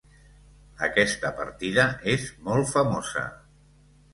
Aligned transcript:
Aquesta 0.87 1.31
partida 1.41 1.85
és 2.17 2.27
molt 2.49 2.73
famosa. 2.73 3.29